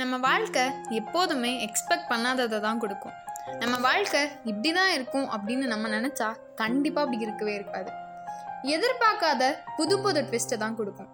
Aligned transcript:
நம்ம 0.00 0.14
வாழ்க்கை 0.24 0.62
எப்போதுமே 0.98 1.50
எக்ஸ்பெக்ட் 1.64 2.08
பண்ணாததை 2.12 2.58
தான் 2.64 2.80
கொடுக்கும். 2.82 3.16
நம்ம 3.60 3.74
வாழ்க்கை 3.84 4.22
இப்படி 4.50 4.70
தான் 4.78 4.92
இருக்கும் 4.94 5.26
அப்படின்னு 5.34 5.66
நம்ம 5.72 5.88
நினச்சா 5.94 6.28
கண்டிப்பாக 6.60 7.04
அப்படி 7.04 7.18
இருக்கவே 7.26 7.52
இருக்காது. 7.58 7.90
எதிர்பார்க்காத 8.74 9.42
புது 9.76 9.96
புது 10.04 10.20
ட்விஸ்ட்டை 10.28 10.56
தான் 10.62 10.74
கொடுக்கும். 10.78 11.10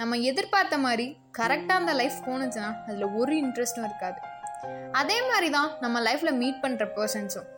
நம்ம 0.00 0.16
எதிர்பார்த்த 0.30 0.76
மாதிரி 0.84 1.06
கரெக்டாக 1.38 1.80
அந்த 1.82 1.94
லைஃப் 2.00 2.18
போணுச்சுன்னா 2.26 2.68
அதில் 2.88 3.14
ஒரு 3.20 3.32
இன்ட்ரெஸ்ட்டும் 3.42 3.86
இருக்காது. 3.88 4.20
அதே 5.00 5.18
மாதிரி 5.30 5.48
தான் 5.56 5.72
நம்ம 5.84 6.02
லைஃப்பில் 6.08 6.38
மீட் 6.42 6.60
பண்ணுற 6.64 6.86
பர்சன்ஸும் 6.98 7.48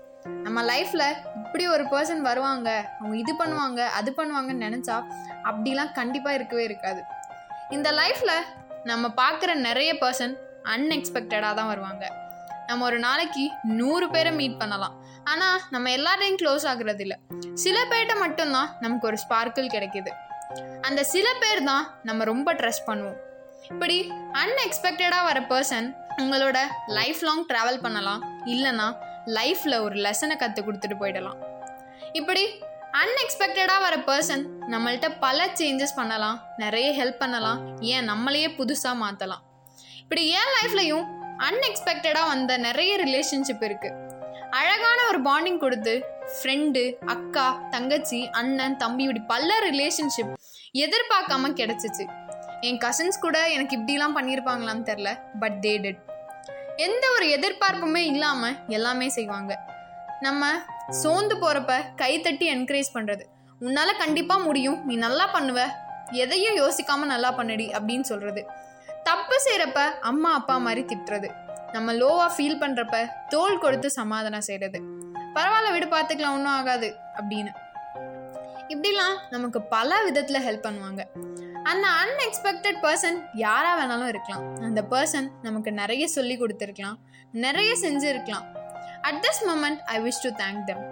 நம்ம 0.46 0.62
லைஃப்பில் 0.70 1.06
இப்படி 1.42 1.66
ஒரு 1.74 1.86
பர்சன் 1.92 2.22
வருவாங்க 2.28 2.68
அவங்க 3.00 3.16
இது 3.24 3.34
பண்ணுவாங்க 3.42 3.82
அது 3.98 4.12
பண்ணுவாங்கன்னு 4.20 4.66
நினச்சா 4.68 4.96
அப்படிலாம் 5.50 5.92
கண்டிப்பாக 6.00 6.38
இருக்கவே 6.40 6.64
இருக்காது. 6.70 7.02
இந்த 7.78 7.90
லைஃப்பில் 8.00 8.34
நம்ம 8.92 9.12
பார்க்குற 9.20 9.50
நிறைய 9.68 9.92
பர்சன் 10.04 10.34
அன்எக்ஸ்பெக்டடாக 10.64 11.54
தான் 11.54 11.66
வருவாங்க. 11.66 12.12
நம்ம 12.66 12.84
ஒரு 12.84 12.98
நாளைக்கு 12.98 13.50
நூறு 13.62 14.10
பேரை 14.10 14.32
மீட் 14.32 14.58
பண்ணலாம். 14.58 15.00
ஆனால் 15.24 15.60
நம்ம 15.70 15.90
எல்லாரையும் 15.90 16.36
க்ளோஸ் 16.36 16.64
ஆகுறது 16.64 17.00
இல்லை 17.00 17.18
சில 17.54 17.84
பேர்கிட்ட 17.84 18.18
மட்டும்தான் 18.18 18.76
நமக்கு 18.80 19.06
ஒரு 19.06 19.16
ஸ்பார்க்கிள் 19.28 19.72
கிடைக்கிது. 19.72 20.08
அந்த 20.80 21.04
சில 21.04 21.32
பேர் 21.40 21.64
தான் 21.64 21.98
நம்ம 22.02 22.24
ரொம்ப 22.24 22.54
ட்ரஸ்ட் 22.54 22.86
பண்ணுவோம். 22.86 23.16
இப்படி 23.70 24.12
அன்எக்ஸ்பெக்டடாக 24.32 25.24
வர 25.24 25.40
பர்சன் 25.40 25.94
உங்களோட 26.16 26.58
லைஃப் 26.86 27.22
லாங் 27.22 27.46
ட்ராவல் 27.46 27.80
பண்ணலாம். 27.80 28.24
இல்லைன்னா 28.46 28.96
லைஃப்பில் 29.26 29.82
ஒரு 29.82 29.94
லெசனை 29.94 30.36
கற்றுக் 30.36 30.68
கொடுத்துட்டு 30.68 30.94
போயிடலாம். 31.00 31.36
இப்படி 32.12 32.62
அன்எக்ஸ்பெக்டடாக 32.92 33.80
வர 33.80 33.96
பர்சன் 33.96 34.46
நம்மள்கிட்ட 34.70 35.16
பல 35.20 35.46
சேஞ்சஸ் 35.46 35.96
பண்ணலாம். 35.96 36.42
நிறைய 36.56 37.04
ஹெல்ப் 37.04 37.18
பண்ணலாம். 37.18 37.80
ஏன்? 37.80 38.10
நம்மளையே 38.10 38.48
புதுசாக 38.58 38.94
மாற்றலாம் 38.94 39.42
இப்படி 40.12 40.30
என் 40.38 40.50
லைஃப்லையும் 40.56 41.04
அன்எக்ஸ்பெக்டடாக 41.46 42.26
வந்த 42.26 42.56
நிறைய 42.56 42.96
ரிலேஷன்ஷிப் 42.96 43.62
இருக்குது 43.68 44.00
அழகான 44.50 44.98
ஒரு 45.10 45.18
பாண்டிங் 45.22 45.58
கொடுத்து 45.58 45.94
ஃப்ரெண்டு 46.32 46.82
அக்கா 47.06 47.44
தங்கச்சி 47.70 48.20
அண்ணன் 48.30 48.76
தம்பி 48.76 49.02
இப்படி 49.02 49.22
பல 49.26 49.54
ரிலேஷன்ஷிப் 49.64 50.32
எதிர்பார்க்காம 50.84 51.50
கிடச்சிச்சு. 51.60 52.04
என் 52.60 52.80
கசின்ஸ் 52.84 53.20
கூட 53.20 53.48
எனக்கு 53.48 53.76
இப்படிலாம் 53.78 54.16
பண்ணியிருப்பாங்களான்னு 54.18 54.84
தெரில 54.90 55.12
பட் 55.38 55.56
தே 55.66 55.72
டெட் 55.76 56.02
எந்த 56.76 57.04
ஒரு 57.16 57.28
எதிர்பார்ப்புமே 57.36 58.02
இல்லாமல் 58.12 58.58
எல்லாமே 58.68 59.08
செய்வாங்க. 59.08 59.54
நம்ம 60.20 60.52
சோர்ந்து 61.02 61.36
போகிறப்ப 61.36 61.78
கைத்தட்டி 62.02 62.48
என்கரேஜ் 62.56 62.90
பண்ணுறது 62.94 63.26
உன்னால் 63.60 64.00
கண்டிப்பாக 64.04 64.42
முடியும் 64.42 64.82
நீ 64.84 64.96
நல்லா 64.96 65.28
பண்ணுவ 65.34 65.64
எதையும் 66.24 66.58
யோசிக்காமல் 66.62 67.12
நல்லா 67.14 67.30
பண்ணுடி 67.30 67.68
அப்படின்னு 67.78 68.00
சொல்கிறது 68.00 68.44
தப்பு 69.04 69.36
செய்கிறப்ப 69.44 69.80
அம்மா 70.10 70.30
அப்பா 70.34 70.56
மாதிரி 70.56 70.82
திட்டுறது. 70.90 71.28
நம்ம 71.72 71.92
லோவாக 71.92 72.30
ஃபீல் 72.36 72.60
பண்ணுறப்ப 72.62 72.96
தோல் 73.28 73.58
கொடுத்து 73.58 73.90
சமாதானம் 73.90 74.46
செய்கிறது 74.48 74.78
பரவாயில்ல 75.36 75.72
விடு 75.72 75.86
பார்த்துக்கலாம் 75.86 76.36
ஒன்றும் 76.38 76.56
ஆகாது 76.58 76.88
அப்படின்னு. 77.20 77.52
இப்படிலாம் 78.72 79.16
நமக்கு 79.30 79.60
பல 79.62 80.02
விதத்தில் 80.02 80.44
ஹெல்ப் 80.46 80.66
பண்ணுவாங்க. 80.66 81.02
அந்த 81.62 81.86
அன்எக்ஸ்பெக்டட் 82.02 82.78
பர்சன் 82.84 83.18
யாராக 83.32 83.74
வேணாலும் 83.80 84.08
இருக்கலாம். 84.08 84.44
அந்த 84.60 84.82
பர்சன் 84.90 85.28
நமக்கு 85.42 85.72
நிறைய 85.72 86.04
சொல்லி 86.08 86.36
கொடுத்துருக்கலாம். 86.38 86.98
நிறைய 87.32 87.72
செஞ்சுருக்கலாம். 87.82 88.46
At 89.00 89.20
this 89.26 89.42
moment 89.50 89.82
I 89.94 89.98
wish 90.00 90.22
to 90.22 90.30
thank 90.42 90.64
them 90.64 90.82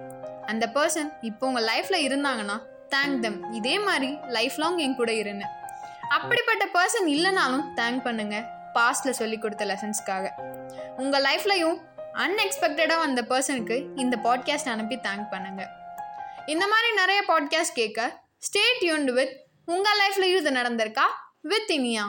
அந்த 0.47 0.67
பர்சன் 0.75 1.11
இப்போ 1.21 1.47
உங்கள் 1.47 1.69
லைஃப்பில் 1.71 2.05
இருந்தாங்கன்னா 2.09 2.59
தேங்க் 2.95 3.19
தெம் 3.19 3.53
இதே 3.53 3.79
மாதிரி 3.79 4.19
லைஃப் 4.29 4.57
லாங் 4.57 4.79
என் 4.79 4.97
கூட 4.97 5.13
இருன்னு. 5.13 5.49
அப்படிப்பட்ட 6.11 6.65
பர்சன் 6.67 7.09
இல்லைனாலும் 7.09 7.65
தேங்க் 7.77 8.03
பண்ணுங்க. 8.03 8.49
பாஸ்டில் 8.75 9.11
சொல்லி 9.11 9.39
கொடுத்த 9.39 9.65
லெசன்ஸ்க்காக 9.65 10.31
உங்கள் 10.97 11.23
லைஃப்லையும் 11.23 11.77
அன்எக்ஸ்பெக்டடாக 12.15 12.99
வந்த 12.99 13.23
பர்சனுக்கு 13.23 13.87
இந்த 13.97 14.19
பாட்காஸ்ட் 14.23 14.69
அனுப்பி 14.69 14.97
தேங்க் 14.97 15.31
பண்ணுங்க. 15.31 15.69
இந்த 16.47 16.67
மாதிரி 16.67 16.95
நிறைய 16.95 17.23
பாட்காஸ்ட் 17.29 17.75
கேட்க 17.75 18.23
ஸ்டேட் 18.39 18.81
யூன்டு 18.81 19.13
வித் 19.13 19.45
உங்கள் 19.65 19.99
லைஃப்லையும் 19.99 20.37
இது 20.37 20.51
நடந்திருக்கா? 20.51 21.07
வித் 21.41 21.71
இனியா. 21.71 22.03